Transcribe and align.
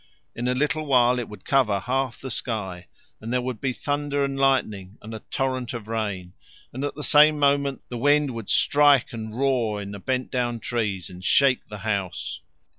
In 0.35 0.47
a 0.47 0.55
little 0.55 0.87
while 0.87 1.19
it 1.19 1.29
would 1.29 1.45
cover 1.45 1.79
half 1.81 2.19
the 2.19 2.31
sky, 2.31 2.87
and 3.21 3.31
there 3.31 3.39
would 3.43 3.61
be 3.61 3.71
thunder 3.71 4.23
and 4.23 4.35
lightning 4.35 4.97
and 4.99 5.13
a 5.13 5.19
torrent 5.29 5.75
of 5.75 5.87
rain, 5.87 6.33
and 6.73 6.83
at 6.83 6.95
the 6.95 7.03
same 7.03 7.37
moment 7.37 7.83
the 7.89 7.99
wind 7.99 8.31
would 8.31 8.49
strike 8.49 9.13
and 9.13 9.37
roar 9.37 9.79
in 9.79 9.91
the 9.91 9.99
bent 9.99 10.31
down 10.31 10.59
trees 10.59 11.07
and 11.11 11.23
shake 11.23 11.67
the 11.69 11.77
house. 11.85 12.39